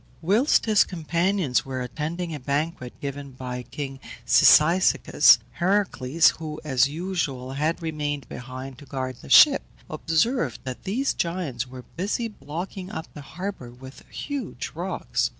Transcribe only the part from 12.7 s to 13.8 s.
up the harbour